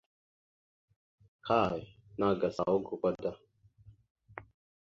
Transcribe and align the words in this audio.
Kay 1.45 1.79
nàgas 2.19 2.57
awak 2.63 2.83
gakwa 2.87 3.09
da. 3.23 3.31